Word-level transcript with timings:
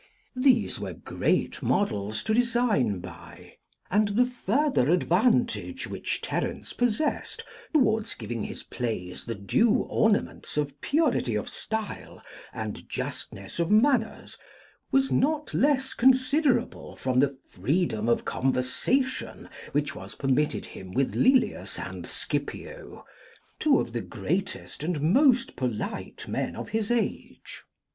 These 0.35 0.79
were 0.79 0.93
great 0.95 1.61
models 1.61 2.23
to 2.23 2.33
design 2.33 3.01
by; 3.01 3.57
and 3.91 4.07
the 4.07 4.25
further 4.25 4.89
advantage 4.89 5.85
which 5.85 6.21
Terence 6.21 6.73
possessed 6.73 7.43
towards 7.71 8.15
giving 8.15 8.43
his 8.45 8.63
plays 8.63 9.25
the 9.25 9.35
due 9.35 9.71
ornaments 9.73 10.57
of 10.57 10.81
purity 10.81 11.35
of 11.35 11.47
style, 11.49 12.19
and 12.51 12.89
justness 12.89 13.59
of 13.59 13.69
manners, 13.69 14.39
was 14.91 15.11
not 15.11 15.53
less 15.53 15.93
considerable 15.93 16.95
from 16.95 17.19
the 17.19 17.37
freedom 17.47 18.09
of 18.09 18.25
conversation 18.25 19.49
which 19.71 19.93
was 19.95 20.15
permitted 20.15 20.65
him 20.65 20.93
with 20.93 21.13
Lelius 21.13 21.77
and 21.77 22.07
Scipio, 22.07 23.05
two 23.59 23.79
of 23.79 23.93
the 23.93 24.01
greatest 24.01 24.81
and 24.81 24.99
most 25.13 25.55
polite 25.55 26.27
men 26.27 26.55
of 26.55 26.69
his 26.69 26.89
age. 26.89 27.61